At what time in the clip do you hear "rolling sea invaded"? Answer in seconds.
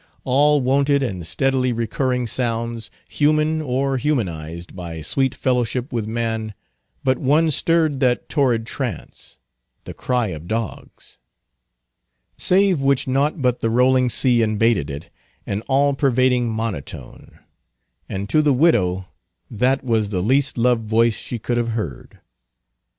13.69-14.89